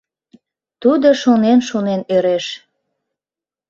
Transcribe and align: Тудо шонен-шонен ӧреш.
Тудо 0.81 1.07
шонен-шонен 1.21 2.01
ӧреш. 2.15 2.45